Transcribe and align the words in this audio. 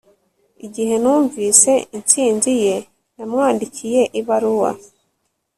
Igihe 0.65 0.95
numvise 1.01 1.71
intsinzi 1.97 2.51
ye 2.63 2.75
namwandikiye 3.15 4.01
ibaruwa 4.19 4.71